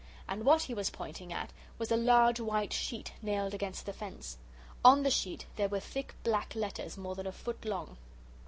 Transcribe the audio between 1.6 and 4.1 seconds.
was a large white sheet nailed against the